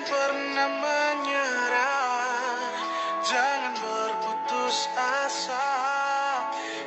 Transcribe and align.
Jangan 0.00 0.16
pernah 0.16 0.70
menyerah, 0.80 2.72
jangan 3.20 3.76
berputus 3.84 4.88
asa. 4.96 5.76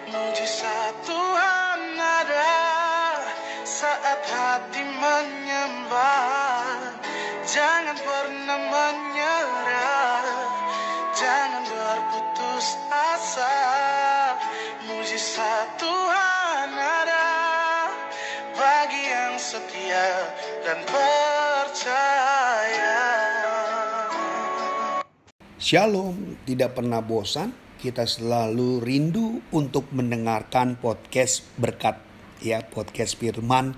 Mujizat 0.09 0.97
Tuhan 1.05 1.93
ada 1.93 2.57
saat 3.69 4.17
hati 4.17 4.81
menyembah. 4.97 6.89
Jangan 7.45 8.01
pernah 8.01 8.59
menyerah, 8.65 9.12
Shalom, 25.63 26.43
tidak 26.43 26.75
pernah 26.75 26.99
bosan. 26.99 27.55
Kita 27.79 28.03
selalu 28.03 28.83
rindu 28.83 29.39
untuk 29.55 29.87
mendengarkan 29.95 30.75
podcast 30.75 31.47
berkat, 31.55 32.03
ya 32.43 32.67
podcast 32.67 33.15
firman, 33.15 33.71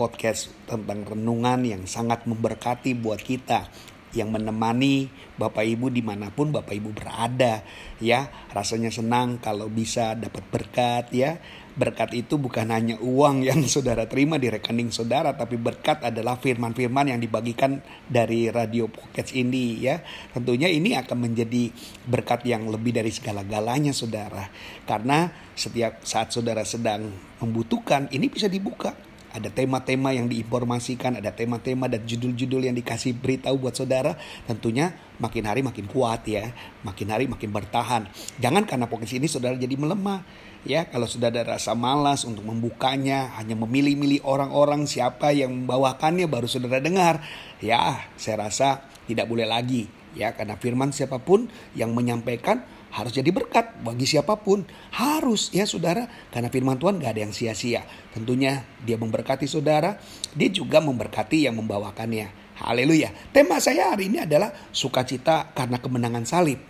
podcast 0.00 0.48
tentang 0.64 1.04
renungan 1.04 1.60
yang 1.60 1.84
sangat 1.84 2.24
memberkati 2.24 2.96
buat 2.96 3.20
kita 3.20 3.68
yang 4.14 4.30
menemani 4.30 5.10
Bapak 5.34 5.66
Ibu 5.66 5.90
di 5.90 6.00
mana 6.00 6.30
pun 6.30 6.54
Bapak 6.54 6.74
Ibu 6.74 6.94
berada 6.94 7.66
ya. 7.98 8.30
Rasanya 8.54 8.94
senang 8.94 9.42
kalau 9.42 9.66
bisa 9.66 10.14
dapat 10.14 10.46
berkat 10.48 11.10
ya. 11.10 11.42
Berkat 11.74 12.14
itu 12.14 12.38
bukan 12.38 12.70
hanya 12.70 12.94
uang 13.02 13.42
yang 13.42 13.58
saudara 13.74 14.06
terima 14.06 14.38
di 14.38 14.46
rekening 14.46 14.94
saudara 14.94 15.34
tapi 15.34 15.58
berkat 15.58 16.06
adalah 16.06 16.38
firman-firman 16.38 17.10
yang 17.10 17.18
dibagikan 17.18 17.82
dari 18.06 18.46
radio 18.54 18.86
podcast 18.86 19.34
ini 19.34 19.82
ya. 19.82 19.98
Tentunya 20.30 20.70
ini 20.70 20.94
akan 20.94 21.18
menjadi 21.18 21.74
berkat 22.06 22.46
yang 22.46 22.70
lebih 22.70 22.94
dari 22.94 23.10
segala-galanya 23.10 23.90
saudara. 23.90 24.46
Karena 24.86 25.26
setiap 25.58 26.06
saat 26.06 26.30
saudara 26.30 26.62
sedang 26.62 27.10
membutuhkan 27.42 28.06
ini 28.14 28.30
bisa 28.30 28.46
dibuka 28.46 28.94
ada 29.34 29.50
tema-tema 29.50 30.14
yang 30.14 30.30
diinformasikan, 30.30 31.18
ada 31.18 31.34
tema-tema 31.34 31.90
dan 31.90 32.06
judul-judul 32.06 32.70
yang 32.70 32.76
dikasih 32.78 33.18
beritahu 33.18 33.58
buat 33.58 33.74
saudara. 33.74 34.14
Tentunya 34.46 34.94
makin 35.18 35.42
hari 35.42 35.66
makin 35.66 35.90
kuat 35.90 36.22
ya, 36.30 36.54
makin 36.86 37.10
hari 37.10 37.26
makin 37.26 37.50
bertahan. 37.50 38.06
Jangan 38.38 38.62
karena 38.62 38.86
podcast 38.86 39.18
ini 39.18 39.26
saudara 39.26 39.58
jadi 39.58 39.74
melemah. 39.74 40.22
Ya, 40.64 40.88
kalau 40.88 41.04
sudah 41.04 41.28
ada 41.28 41.44
rasa 41.44 41.76
malas 41.76 42.24
untuk 42.24 42.46
membukanya, 42.46 43.36
hanya 43.36 43.52
memilih-milih 43.52 44.24
orang-orang 44.24 44.88
siapa 44.88 45.28
yang 45.34 45.52
membawakannya 45.52 46.24
baru 46.24 46.48
saudara 46.48 46.80
dengar. 46.80 47.20
Ya, 47.60 48.06
saya 48.16 48.48
rasa 48.48 48.86
tidak 49.04 49.28
boleh 49.28 49.44
lagi 49.44 49.90
ya 50.14 50.32
karena 50.32 50.54
firman 50.56 50.94
siapa 50.94 51.18
pun 51.20 51.50
yang 51.74 51.92
menyampaikan 51.92 52.62
harus 52.94 53.10
jadi 53.10 53.26
berkat 53.34 53.74
bagi 53.82 54.06
siapa 54.06 54.38
pun. 54.38 54.62
Harus 54.94 55.50
ya 55.50 55.66
saudara. 55.66 56.06
Karena 56.30 56.46
firman 56.46 56.78
Tuhan 56.78 57.02
gak 57.02 57.18
ada 57.18 57.22
yang 57.26 57.34
sia-sia. 57.34 57.82
Tentunya 58.14 58.62
dia 58.86 58.94
memberkati 58.94 59.50
saudara. 59.50 59.98
Dia 60.30 60.46
juga 60.54 60.78
memberkati 60.78 61.50
yang 61.50 61.58
membawakannya. 61.58 62.30
Haleluya. 62.62 63.10
Tema 63.34 63.58
saya 63.58 63.90
hari 63.90 64.06
ini 64.06 64.22
adalah 64.22 64.54
sukacita 64.70 65.50
karena 65.58 65.82
kemenangan 65.82 66.22
salib. 66.22 66.62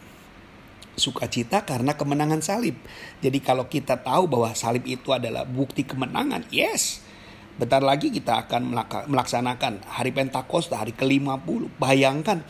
Sukacita 0.97 1.61
karena 1.69 1.93
kemenangan 1.93 2.41
salib. 2.41 2.81
Jadi 3.21 3.45
kalau 3.45 3.69
kita 3.69 4.01
tahu 4.01 4.25
bahwa 4.25 4.57
salib 4.57 4.89
itu 4.89 5.13
adalah 5.13 5.45
bukti 5.45 5.85
kemenangan, 5.85 6.49
yes. 6.49 7.05
Bentar 7.55 7.85
lagi 7.85 8.11
kita 8.11 8.49
akan 8.49 8.75
melaksanakan 9.13 9.85
hari 9.87 10.11
Pentakosta, 10.11 10.81
hari 10.81 10.91
ke-50. 10.91 11.71
Bayangkan 11.79 12.43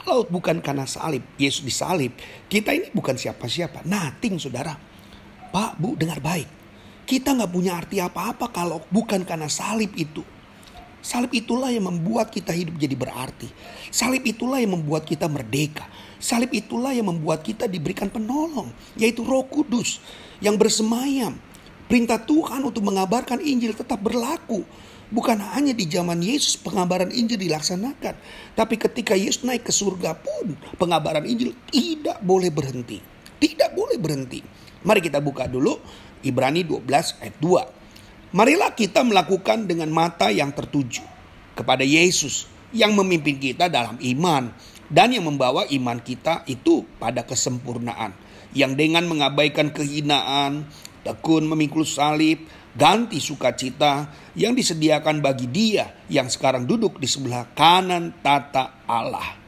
kalau 0.00 0.24
bukan 0.26 0.64
karena 0.64 0.88
salib, 0.88 1.20
Yesus 1.36 1.60
disalib, 1.60 2.16
kita 2.48 2.72
ini 2.72 2.88
bukan 2.90 3.14
siapa-siapa. 3.14 3.84
Nothing 3.84 4.40
saudara. 4.40 4.72
Pak, 5.50 5.76
Bu, 5.76 5.98
dengar 5.98 6.24
baik. 6.24 6.48
Kita 7.04 7.34
nggak 7.34 7.50
punya 7.50 7.74
arti 7.74 7.98
apa-apa 7.98 8.48
kalau 8.54 8.80
bukan 8.88 9.26
karena 9.26 9.50
salib 9.50 9.92
itu. 9.98 10.22
Salib 11.00 11.32
itulah 11.32 11.72
yang 11.72 11.88
membuat 11.88 12.28
kita 12.28 12.52
hidup 12.52 12.76
jadi 12.76 12.92
berarti. 12.92 13.48
Salib 13.88 14.20
itulah 14.24 14.60
yang 14.60 14.76
membuat 14.76 15.08
kita 15.08 15.26
merdeka. 15.26 15.88
Salib 16.20 16.52
itulah 16.52 16.92
yang 16.92 17.08
membuat 17.08 17.40
kita 17.40 17.64
diberikan 17.64 18.12
penolong, 18.12 18.68
yaitu 19.00 19.24
Roh 19.24 19.48
Kudus 19.48 19.98
yang 20.44 20.60
bersemayam. 20.60 21.40
Perintah 21.88 22.20
Tuhan 22.20 22.62
untuk 22.62 22.84
mengabarkan 22.86 23.40
Injil 23.42 23.74
tetap 23.74 23.98
berlaku. 23.98 24.62
Bukan 25.10 25.42
hanya 25.42 25.74
di 25.74 25.90
zaman 25.90 26.22
Yesus 26.22 26.54
pengabaran 26.58 27.10
Injil 27.10 27.42
dilaksanakan. 27.42 28.14
Tapi 28.54 28.74
ketika 28.78 29.18
Yesus 29.18 29.42
naik 29.42 29.66
ke 29.66 29.74
surga 29.74 30.14
pun 30.14 30.54
pengabaran 30.78 31.26
Injil 31.26 31.54
tidak 31.74 32.22
boleh 32.22 32.54
berhenti. 32.54 33.02
Tidak 33.40 33.74
boleh 33.74 33.98
berhenti. 33.98 34.38
Mari 34.86 35.00
kita 35.02 35.18
buka 35.18 35.50
dulu 35.50 35.76
Ibrani 36.22 36.62
12 36.62 36.86
ayat 37.26 37.36
2. 37.42 38.36
Marilah 38.38 38.70
kita 38.78 39.02
melakukan 39.02 39.66
dengan 39.66 39.90
mata 39.90 40.30
yang 40.30 40.54
tertuju 40.54 41.02
kepada 41.58 41.82
Yesus 41.82 42.46
yang 42.70 42.94
memimpin 42.94 43.42
kita 43.42 43.66
dalam 43.66 43.98
iman 43.98 44.54
dan 44.86 45.10
yang 45.10 45.26
membawa 45.26 45.66
iman 45.66 45.98
kita 45.98 46.46
itu 46.46 46.86
pada 47.02 47.26
kesempurnaan 47.26 48.14
yang 48.54 48.74
dengan 48.74 49.06
mengabaikan 49.06 49.70
kehinaan, 49.70 50.66
tekun 51.06 51.46
memikul 51.46 51.86
salib, 51.86 52.42
ganti 52.74 53.18
sukacita 53.18 54.10
yang 54.38 54.54
disediakan 54.54 55.18
bagi 55.18 55.50
dia 55.50 55.90
yang 56.06 56.30
sekarang 56.30 56.66
duduk 56.66 57.02
di 57.02 57.08
sebelah 57.10 57.46
kanan 57.54 58.14
tata 58.22 58.84
Allah. 58.86 59.38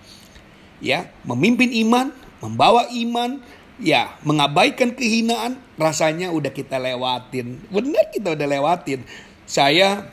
Ya, 0.83 1.15
memimpin 1.23 1.71
iman, 1.87 2.11
membawa 2.43 2.91
iman, 2.91 3.39
ya, 3.79 4.19
mengabaikan 4.27 4.91
kehinaan, 4.99 5.63
rasanya 5.79 6.35
udah 6.35 6.51
kita 6.51 6.83
lewatin. 6.83 7.63
Benar 7.71 8.11
kita 8.11 8.35
udah 8.35 8.49
lewatin. 8.51 9.07
Saya 9.47 10.11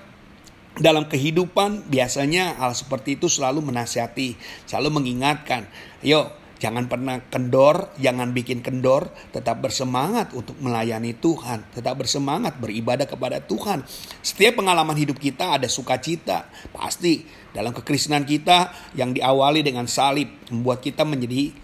dalam 0.80 1.10
kehidupan 1.10 1.92
biasanya 1.92 2.56
hal 2.62 2.72
seperti 2.72 3.20
itu 3.20 3.28
selalu 3.28 3.66
menasihati, 3.66 4.38
selalu 4.70 5.02
mengingatkan. 5.02 5.68
Yuk, 6.06 6.32
Jangan 6.60 6.92
pernah 6.92 7.24
kendor, 7.32 7.96
jangan 7.96 8.36
bikin 8.36 8.60
kendor, 8.60 9.08
tetap 9.32 9.64
bersemangat 9.64 10.36
untuk 10.36 10.60
melayani 10.60 11.16
Tuhan, 11.16 11.72
tetap 11.72 12.04
bersemangat 12.04 12.60
beribadah 12.60 13.08
kepada 13.08 13.40
Tuhan. 13.40 13.88
Setiap 14.20 14.60
pengalaman 14.60 15.00
hidup 15.00 15.16
kita 15.16 15.56
ada 15.56 15.72
sukacita, 15.72 16.52
pasti 16.76 17.24
dalam 17.56 17.72
kekristenan 17.72 18.28
kita 18.28 18.92
yang 19.00 19.16
diawali 19.16 19.64
dengan 19.64 19.88
salib 19.88 20.52
membuat 20.52 20.84
kita 20.84 21.08
menjadi 21.08 21.56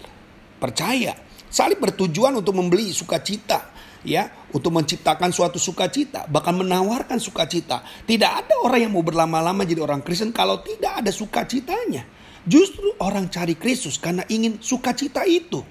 percaya. 0.64 1.12
Salib 1.52 1.84
bertujuan 1.84 2.32
untuk 2.40 2.56
membeli 2.56 2.96
sukacita, 2.96 3.76
ya, 4.08 4.32
untuk 4.56 4.72
menciptakan 4.72 5.36
suatu 5.36 5.60
sukacita, 5.60 6.24
bahkan 6.32 6.56
menawarkan 6.56 7.20
sukacita. 7.20 7.84
Tidak 7.84 8.32
ada 8.32 8.64
orang 8.64 8.88
yang 8.88 8.96
mau 8.96 9.04
berlama-lama 9.04 9.68
jadi 9.68 9.84
orang 9.84 10.00
Kristen 10.08 10.32
kalau 10.32 10.64
tidak 10.64 11.04
ada 11.04 11.12
sukacitanya. 11.12 12.15
Justru 12.46 12.94
orang 13.02 13.26
cari 13.34 13.58
Kristus 13.58 13.98
karena 13.98 14.22
ingin 14.30 14.62
sukacita 14.62 15.26
itu. 15.26 15.66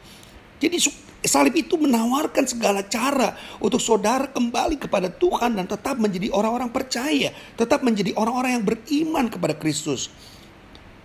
Jadi 0.58 0.82
salib 1.22 1.54
itu 1.54 1.78
menawarkan 1.78 2.44
segala 2.50 2.82
cara 2.82 3.38
untuk 3.62 3.78
saudara 3.78 4.26
kembali 4.28 4.82
kepada 4.82 5.06
Tuhan 5.06 5.54
dan 5.54 5.70
tetap 5.70 5.96
menjadi 6.02 6.34
orang-orang 6.34 6.74
percaya, 6.74 7.30
tetap 7.54 7.86
menjadi 7.86 8.10
orang-orang 8.18 8.58
yang 8.60 8.64
beriman 8.66 9.26
kepada 9.30 9.54
Kristus. 9.54 10.10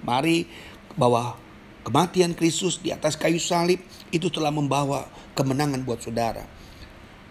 Mari 0.02 0.50
bahwa 0.98 1.38
kematian 1.86 2.34
Kristus 2.34 2.82
di 2.82 2.90
atas 2.90 3.14
kayu 3.14 3.38
salib 3.38 3.78
itu 4.10 4.28
telah 4.34 4.50
membawa 4.50 5.06
kemenangan 5.38 5.86
buat 5.86 6.02
saudara. 6.02 6.44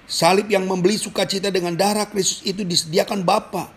Salib 0.08 0.48
yang 0.48 0.64
membeli 0.64 0.96
sukacita 0.96 1.52
dengan 1.52 1.76
darah 1.76 2.08
Kristus 2.08 2.40
itu 2.46 2.64
disediakan 2.64 3.26
Bapa 3.26 3.68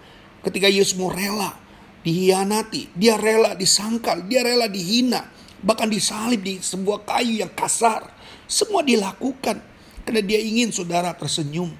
ketika 0.47 0.71
Yesus 0.71 0.95
mau 0.95 1.11
rela 1.11 1.60
dihianati, 2.01 2.93
dia 2.97 3.17
rela 3.17 3.53
disangkal, 3.53 4.25
dia 4.25 4.41
rela 4.41 4.65
dihina, 4.65 5.29
bahkan 5.61 5.87
disalib 5.87 6.41
di 6.41 6.57
sebuah 6.57 7.05
kayu 7.05 7.41
yang 7.41 7.51
kasar. 7.53 8.09
Semua 8.49 8.83
dilakukan 8.83 9.61
karena 10.03 10.21
dia 10.21 10.41
ingin 10.41 10.73
saudara 10.73 11.13
tersenyum. 11.15 11.71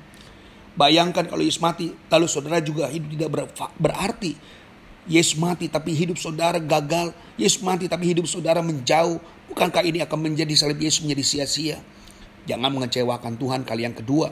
Bayangkan 0.72 1.28
kalau 1.28 1.44
Yesus 1.44 1.60
mati, 1.60 1.92
lalu 2.08 2.28
saudara 2.32 2.64
juga 2.64 2.88
hidup 2.88 3.12
tidak 3.12 3.30
berarti. 3.76 4.40
Yesus 5.10 5.36
mati 5.36 5.68
tapi 5.68 5.92
hidup 5.92 6.16
saudara 6.16 6.62
gagal. 6.62 7.12
Yesus 7.36 7.60
mati 7.60 7.92
tapi 7.92 8.16
hidup 8.16 8.24
saudara 8.30 8.64
menjauh. 8.64 9.20
Bukankah 9.52 9.84
ini 9.84 10.00
akan 10.00 10.32
menjadi 10.32 10.54
salib 10.56 10.80
Yesus 10.80 11.04
menjadi 11.04 11.24
sia-sia? 11.28 11.78
Jangan 12.48 12.72
mengecewakan 12.72 13.36
Tuhan 13.36 13.68
kali 13.68 13.84
yang 13.84 13.98
kedua. 13.98 14.32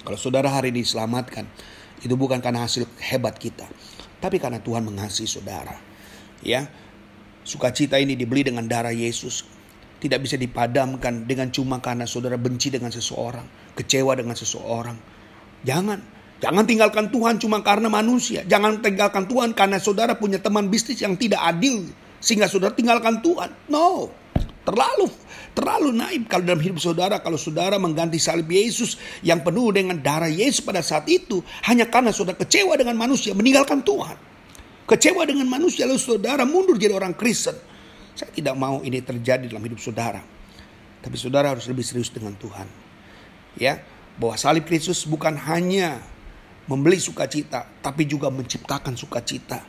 Kalau 0.00 0.16
saudara 0.16 0.48
hari 0.48 0.72
ini 0.72 0.80
diselamatkan, 0.80 1.44
itu 2.00 2.14
bukan 2.16 2.40
karena 2.40 2.64
hasil 2.64 2.88
hebat 3.02 3.36
kita 3.36 3.68
tapi 4.18 4.42
karena 4.42 4.58
Tuhan 4.58 4.82
mengasihi 4.86 5.30
saudara. 5.30 5.74
Ya. 6.42 6.66
Sukacita 7.46 7.96
ini 7.96 8.12
dibeli 8.12 8.44
dengan 8.44 8.68
darah 8.68 8.92
Yesus. 8.92 9.46
Tidak 9.98 10.20
bisa 10.20 10.36
dipadamkan 10.36 11.24
dengan 11.24 11.48
cuma 11.50 11.80
karena 11.80 12.04
saudara 12.06 12.38
benci 12.38 12.70
dengan 12.70 12.92
seseorang, 12.92 13.74
kecewa 13.74 14.14
dengan 14.14 14.36
seseorang. 14.36 14.94
Jangan, 15.64 15.98
jangan 16.38 16.64
tinggalkan 16.68 17.10
Tuhan 17.10 17.40
cuma 17.42 17.64
karena 17.64 17.90
manusia. 17.90 18.46
Jangan 18.46 18.78
tinggalkan 18.84 19.26
Tuhan 19.26 19.56
karena 19.56 19.80
saudara 19.82 20.14
punya 20.14 20.38
teman 20.38 20.70
bisnis 20.70 21.02
yang 21.02 21.18
tidak 21.18 21.42
adil 21.42 21.88
sehingga 22.22 22.46
saudara 22.46 22.74
tinggalkan 22.74 23.24
Tuhan. 23.24 23.50
No, 23.70 24.12
terlalu 24.68 25.08
terlalu 25.56 25.96
naib 25.96 26.28
kalau 26.28 26.44
dalam 26.44 26.60
hidup 26.60 26.76
saudara 26.76 27.16
kalau 27.24 27.40
saudara 27.40 27.80
mengganti 27.80 28.20
salib 28.20 28.52
Yesus 28.52 29.00
yang 29.24 29.40
penuh 29.40 29.72
dengan 29.72 29.96
darah 29.96 30.28
Yesus 30.28 30.60
pada 30.60 30.84
saat 30.84 31.08
itu 31.08 31.40
hanya 31.64 31.88
karena 31.88 32.12
saudara 32.12 32.36
kecewa 32.36 32.76
dengan 32.76 33.00
manusia 33.00 33.32
meninggalkan 33.32 33.80
Tuhan. 33.80 34.28
Kecewa 34.84 35.24
dengan 35.24 35.48
manusia 35.48 35.88
lalu 35.88 36.00
saudara 36.00 36.44
mundur 36.44 36.76
jadi 36.76 36.92
orang 36.92 37.16
Kristen. 37.16 37.56
Saya 38.12 38.28
tidak 38.32 38.56
mau 38.56 38.84
ini 38.84 39.00
terjadi 39.00 39.48
dalam 39.48 39.64
hidup 39.64 39.80
saudara. 39.80 40.20
Tapi 41.00 41.16
saudara 41.16 41.54
harus 41.54 41.64
lebih 41.70 41.86
serius 41.86 42.10
dengan 42.10 42.34
Tuhan. 42.36 42.66
Ya, 43.56 43.80
bahwa 44.18 44.34
salib 44.34 44.66
Kristus 44.66 45.06
bukan 45.06 45.38
hanya 45.38 46.02
membeli 46.66 46.98
sukacita, 46.98 47.64
tapi 47.80 48.04
juga 48.04 48.28
menciptakan 48.28 48.98
sukacita. 48.98 49.62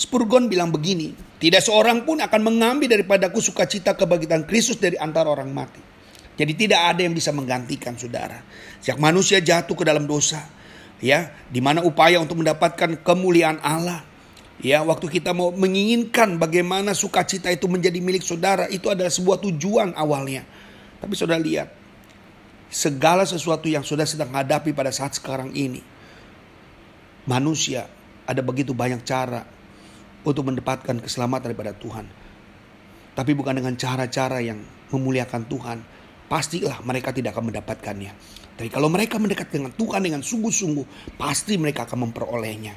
Spurgon 0.00 0.48
bilang 0.48 0.72
begini, 0.72 1.12
tidak 1.36 1.60
seorang 1.60 2.08
pun 2.08 2.24
akan 2.24 2.40
mengambil 2.40 2.88
daripadaku 2.88 3.36
sukacita 3.36 3.92
kebangkitan 3.92 4.48
Kristus 4.48 4.80
dari 4.80 4.96
antara 4.96 5.28
orang 5.28 5.52
mati. 5.52 5.76
Jadi 6.40 6.56
tidak 6.56 6.96
ada 6.96 7.04
yang 7.04 7.12
bisa 7.12 7.36
menggantikan 7.36 8.00
saudara. 8.00 8.40
Sejak 8.80 8.96
manusia 8.96 9.44
jatuh 9.44 9.76
ke 9.76 9.84
dalam 9.84 10.08
dosa, 10.08 10.40
ya, 11.04 11.36
di 11.52 11.60
mana 11.60 11.84
upaya 11.84 12.16
untuk 12.16 12.40
mendapatkan 12.40 13.04
kemuliaan 13.04 13.60
Allah, 13.60 14.00
ya, 14.64 14.80
waktu 14.80 15.20
kita 15.20 15.36
mau 15.36 15.52
menginginkan 15.52 16.40
bagaimana 16.40 16.96
sukacita 16.96 17.52
itu 17.52 17.68
menjadi 17.68 18.00
milik 18.00 18.24
saudara, 18.24 18.72
itu 18.72 18.88
adalah 18.88 19.12
sebuah 19.12 19.36
tujuan 19.44 19.92
awalnya. 20.00 20.48
Tapi 20.96 21.12
saudara 21.12 21.44
lihat, 21.44 21.68
segala 22.72 23.28
sesuatu 23.28 23.68
yang 23.68 23.84
sudah 23.84 24.08
sedang 24.08 24.32
hadapi 24.32 24.72
pada 24.72 24.88
saat 24.96 25.20
sekarang 25.20 25.52
ini. 25.52 25.84
Manusia 27.28 27.84
ada 28.24 28.40
begitu 28.40 28.72
banyak 28.72 29.04
cara 29.04 29.59
untuk 30.24 30.48
mendapatkan 30.48 31.00
keselamatan 31.00 31.52
daripada 31.52 31.72
Tuhan. 31.76 32.06
Tapi 33.16 33.32
bukan 33.36 33.56
dengan 33.56 33.74
cara-cara 33.76 34.40
yang 34.40 34.60
memuliakan 34.92 35.44
Tuhan. 35.48 35.78
Pastilah 36.30 36.78
mereka 36.86 37.10
tidak 37.10 37.34
akan 37.34 37.50
mendapatkannya. 37.50 38.12
Tapi 38.54 38.68
kalau 38.70 38.86
mereka 38.86 39.18
mendekat 39.18 39.50
dengan 39.50 39.74
Tuhan 39.74 40.04
dengan 40.04 40.22
sungguh-sungguh, 40.22 41.16
pasti 41.18 41.58
mereka 41.58 41.88
akan 41.88 42.06
memperolehnya. 42.06 42.76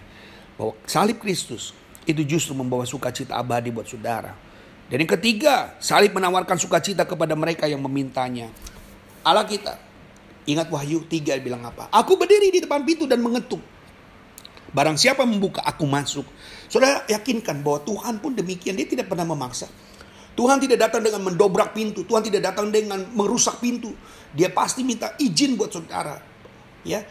Bahwa 0.57 0.73
salib 0.89 1.21
Kristus 1.21 1.75
itu 2.09 2.23
justru 2.25 2.57
membawa 2.57 2.87
sukacita 2.87 3.37
abadi 3.37 3.69
buat 3.69 3.85
saudara. 3.85 4.33
Dan 4.89 5.05
yang 5.05 5.11
ketiga, 5.19 5.77
salib 5.77 6.15
menawarkan 6.17 6.57
sukacita 6.57 7.05
kepada 7.05 7.37
mereka 7.37 7.69
yang 7.69 7.83
memintanya. 7.83 8.49
Allah 9.23 9.45
kita. 9.47 9.79
Ingat 10.43 10.67
Wahyu 10.67 11.07
3 11.07 11.39
bilang 11.39 11.63
apa? 11.63 11.87
Aku 11.87 12.19
berdiri 12.19 12.51
di 12.51 12.59
depan 12.59 12.83
pintu 12.83 13.07
dan 13.07 13.23
mengetuk. 13.23 13.63
Barang 14.73 14.97
siapa 14.97 15.21
membuka, 15.23 15.61
aku 15.61 15.85
masuk. 15.85 16.25
Saudara 16.65 17.05
yakinkan 17.05 17.61
bahwa 17.61 17.85
Tuhan 17.85 18.17
pun 18.17 18.33
demikian. 18.33 18.73
Dia 18.73 18.89
tidak 18.89 19.07
pernah 19.07 19.23
memaksa. 19.23 19.69
Tuhan 20.33 20.57
tidak 20.57 20.89
datang 20.89 21.05
dengan 21.05 21.29
mendobrak 21.29 21.77
pintu. 21.77 22.01
Tuhan 22.09 22.25
tidak 22.25 22.41
datang 22.51 22.73
dengan 22.73 23.05
merusak 23.13 23.61
pintu. 23.61 23.93
Dia 24.33 24.49
pasti 24.49 24.81
minta 24.81 25.13
izin 25.21 25.53
buat 25.53 25.69
saudara. 25.69 26.17
Ya, 26.81 27.05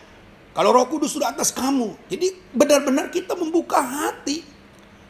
kalau 0.58 0.74
Roh 0.74 0.90
Kudus 0.90 1.14
sudah 1.14 1.30
atas 1.30 1.54
kamu, 1.54 1.94
jadi 2.10 2.34
benar-benar 2.50 3.14
kita 3.14 3.38
membuka 3.38 3.78
hati. 3.78 4.42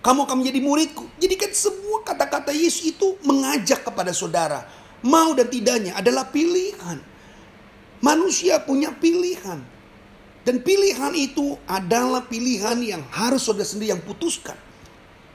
Kamu 0.05 0.29
akan 0.29 0.45
menjadi 0.45 0.61
muridku. 0.61 1.09
Jadi 1.17 1.35
kan 1.41 1.51
semua 1.57 2.05
kata-kata 2.05 2.53
Yesus 2.53 2.95
itu 2.95 3.17
mengajak 3.23 3.87
kepada 3.87 4.11
saudara 4.11 4.67
Mau 5.03 5.35
dan 5.35 5.51
tidaknya 5.51 5.99
adalah 5.99 6.31
pilihan. 6.31 7.03
Manusia 8.03 8.63
punya 8.63 8.95
pilihan. 8.95 9.59
Dan 10.43 10.59
pilihan 10.67 11.15
itu 11.15 11.55
adalah 11.71 12.27
pilihan 12.27 12.75
yang 12.83 13.03
harus 13.15 13.47
saudara 13.47 13.67
sendiri 13.67 13.95
yang 13.95 14.03
putuskan. 14.03 14.59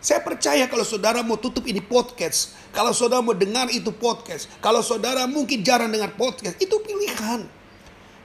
Saya 0.03 0.21
percaya 0.21 0.67
kalau 0.69 0.85
saudara 0.85 1.23
mau 1.23 1.39
tutup 1.39 1.65
ini 1.65 1.81
podcast, 1.81 2.53
kalau 2.75 2.93
saudara 2.93 3.23
mau 3.23 3.33
dengar 3.33 3.71
itu 3.73 3.89
podcast, 3.89 4.51
kalau 4.61 4.83
saudara 4.85 5.25
mungkin 5.25 5.63
jarang 5.63 5.89
dengar 5.89 6.13
podcast, 6.13 6.59
itu 6.61 6.75
pilihan. 6.83 7.47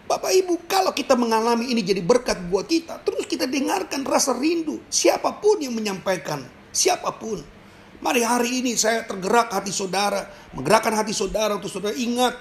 Bapak 0.05 0.34
Ibu, 0.34 0.69
kalau 0.69 0.93
kita 0.93 1.17
mengalami 1.17 1.73
ini 1.73 1.81
jadi 1.81 2.05
berkat 2.05 2.37
buat 2.52 2.69
kita, 2.69 3.00
terus 3.06 3.25
kita 3.25 3.49
dengarkan 3.49 4.05
rasa 4.05 4.37
rindu 4.37 4.82
siapa 4.93 5.40
pun 5.40 5.62
yang 5.62 5.73
menyampaikan, 5.73 6.44
siapa 6.75 7.14
pun. 7.17 7.40
Mari 8.02 8.20
hari 8.26 8.61
ini 8.61 8.75
saya 8.75 9.06
tergerak 9.06 9.55
hati 9.55 9.70
saudara, 9.70 10.26
menggerakkan 10.52 10.93
hati 10.93 11.14
saudara 11.14 11.55
untuk 11.56 11.70
saudara 11.70 11.94
ingat 11.94 12.34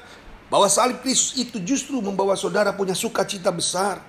bahwa 0.51 0.65
salib 0.67 0.99
Kristus 1.05 1.38
itu 1.38 1.61
justru 1.63 2.01
membawa 2.01 2.33
saudara 2.35 2.73
punya 2.75 2.97
sukacita 2.97 3.53
besar. 3.53 4.01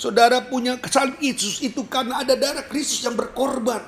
Saudara 0.00 0.40
punya 0.48 0.80
salib 0.88 1.20
Kristus 1.20 1.60
itu 1.60 1.84
karena 1.84 2.24
ada 2.24 2.32
darah 2.32 2.64
Kristus 2.64 3.04
yang 3.04 3.20
berkorban. 3.20 3.84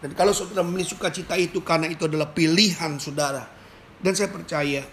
Dan 0.00 0.16
kalau 0.16 0.32
saudara 0.32 0.64
memilih 0.64 0.88
sukacita 0.88 1.36
itu 1.36 1.60
karena 1.60 1.84
itu 1.92 2.08
adalah 2.08 2.32
pilihan 2.32 2.96
saudara. 2.96 3.44
Dan 4.00 4.16
saya 4.16 4.32
percaya 4.32 4.88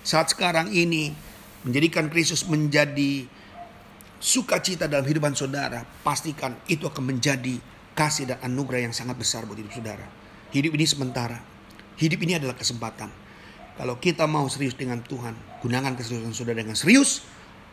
saat 0.00 0.32
sekarang 0.32 0.72
ini 0.72 1.12
menjadikan 1.60 2.08
Kristus 2.08 2.48
menjadi 2.48 3.28
sukacita 4.16 4.88
dalam 4.88 5.04
kehidupan 5.04 5.36
saudara, 5.36 5.84
pastikan 6.00 6.56
itu 6.72 6.88
akan 6.88 7.12
menjadi 7.12 7.60
kasih 7.92 8.32
dan 8.32 8.40
anugerah 8.40 8.88
yang 8.88 8.96
sangat 8.96 9.20
besar 9.20 9.44
buat 9.44 9.60
hidup 9.60 9.76
saudara. 9.76 10.08
Hidup 10.56 10.72
ini 10.72 10.88
sementara. 10.88 11.36
Hidup 12.00 12.24
ini 12.24 12.40
adalah 12.40 12.56
kesempatan. 12.56 13.12
Kalau 13.76 14.00
kita 14.00 14.24
mau 14.24 14.48
serius 14.48 14.72
dengan 14.72 15.04
Tuhan, 15.04 15.36
gunakan 15.60 15.92
keseriusan 15.92 16.32
saudara 16.32 16.64
dengan 16.64 16.80
serius, 16.80 17.28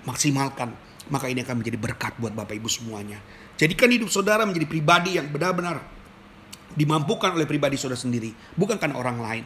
maksimalkan. 0.05 0.71
Maka 1.05 1.29
ini 1.29 1.45
akan 1.45 1.61
menjadi 1.61 1.77
berkat 1.77 2.17
buat 2.17 2.33
Bapak 2.33 2.57
Ibu 2.57 2.65
semuanya. 2.65 3.21
Jadikan 3.61 3.93
hidup 3.93 4.09
saudara 4.09 4.41
menjadi 4.41 4.65
pribadi 4.65 5.21
yang 5.21 5.29
benar-benar 5.29 5.85
dimampukan 6.73 7.37
oleh 7.37 7.45
pribadi 7.45 7.77
saudara 7.77 7.97
sendiri. 7.99 8.33
Bukan 8.57 8.81
karena 8.81 8.97
orang 8.97 9.21
lain. 9.21 9.45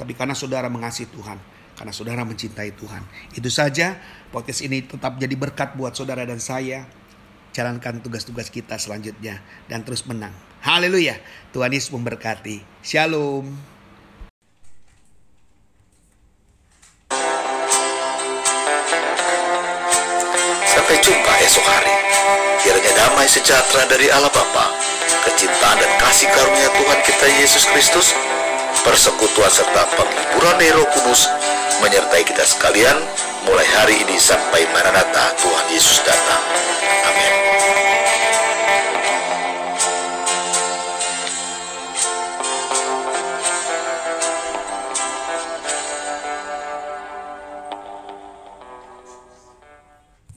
Tapi 0.00 0.16
karena 0.16 0.32
saudara 0.32 0.72
mengasihi 0.72 1.12
Tuhan. 1.12 1.36
Karena 1.74 1.92
saudara 1.92 2.22
mencintai 2.24 2.72
Tuhan. 2.72 3.02
Itu 3.36 3.52
saja 3.52 4.00
podcast 4.32 4.64
ini 4.64 4.80
tetap 4.86 5.20
jadi 5.20 5.34
berkat 5.36 5.76
buat 5.76 5.92
saudara 5.92 6.24
dan 6.24 6.40
saya. 6.40 6.88
Jalankan 7.52 8.00
tugas-tugas 8.00 8.48
kita 8.48 8.80
selanjutnya. 8.80 9.44
Dan 9.68 9.84
terus 9.84 10.08
menang. 10.08 10.32
Haleluya. 10.64 11.20
Tuhan 11.52 11.70
Yesus 11.70 11.92
memberkati. 11.92 12.64
Shalom. 12.80 13.73
Esok 21.44 21.64
hari. 21.68 21.92
Kiranya 22.64 22.92
damai 22.96 23.28
sejahtera 23.28 23.84
dari 23.84 24.08
Allah 24.08 24.32
Bapa, 24.32 24.72
kecintaan 25.28 25.76
dan 25.76 25.92
kasih 26.00 26.28
karunia 26.32 26.72
Tuhan 26.72 26.98
kita 27.04 27.26
Yesus 27.44 27.68
Kristus, 27.68 28.16
persekutuan 28.80 29.52
serta 29.52 29.84
penghiburan 29.92 30.56
Roh 30.80 30.88
Kudus 30.96 31.28
menyertai 31.84 32.24
kita 32.24 32.48
sekalian 32.48 32.96
mulai 33.44 33.68
hari 33.76 34.00
ini 34.00 34.16
sampai 34.16 34.64
Maranatha 34.72 35.36
Tuhan 35.36 35.66
Yesus 35.68 36.00
datang. 36.00 36.13